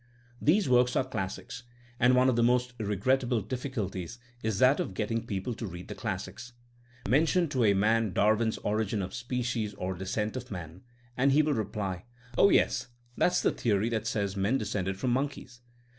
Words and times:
THINEmO 0.01 0.07
AS 0.07 0.07
A 0.07 0.17
8CIEN0E 0.17 0.33
233 0.33 0.55
These 0.55 0.69
works 0.69 0.95
are 0.95 1.03
classics, 1.03 1.63
and 1.99 2.15
one 2.15 2.27
of 2.29 2.35
the 2.35 2.41
most 2.41 2.73
regrettable 2.79 3.37
of 3.37 3.47
difficulties 3.47 4.17
is 4.41 4.57
that 4.57 4.79
of 4.79 4.95
getting 4.95 5.27
peo 5.27 5.41
ple 5.43 5.53
to 5.53 5.67
read 5.67 5.89
the 5.89 5.93
classics. 5.93 6.53
Mention 7.07 7.47
to 7.49 7.63
a 7.63 7.75
man 7.75 8.11
Dar 8.11 8.33
win's 8.33 8.57
Origin 8.63 9.03
of 9.03 9.13
Species 9.13 9.75
or 9.75 9.93
Descent 9.93 10.35
of 10.35 10.49
Man, 10.49 10.81
and 11.15 11.33
he 11.33 11.43
will 11.43 11.53
reply, 11.53 12.05
Oh, 12.35 12.49
yes, 12.49 12.87
that's 13.15 13.41
the 13.43 13.51
theory 13.51 13.89
that 13.89 14.07
says 14.07 14.35
men 14.35 14.57
descended 14.57 14.97
from 14.97 15.11
monkeys. 15.11 15.61